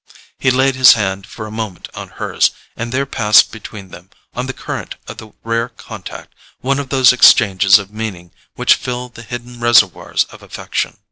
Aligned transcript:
He 0.39 0.49
laid 0.49 0.73
his 0.75 0.93
hand 0.93 1.27
for 1.27 1.45
a 1.45 1.51
moment 1.51 1.87
on 1.93 2.07
hers, 2.17 2.49
and 2.75 2.91
there 2.91 3.05
passed 3.05 3.51
between 3.51 3.89
them, 3.89 4.09
on 4.33 4.47
the 4.47 4.51
current 4.51 4.95
of 5.07 5.17
the 5.17 5.33
rare 5.43 5.69
contact, 5.69 6.33
one 6.59 6.79
of 6.79 6.89
those 6.89 7.13
exchanges 7.13 7.77
of 7.77 7.91
meaning 7.91 8.31
which 8.55 8.73
fill 8.73 9.09
the 9.09 9.21
hidden 9.21 9.59
reservoirs 9.59 10.23
of 10.31 10.41
affection. 10.41 10.97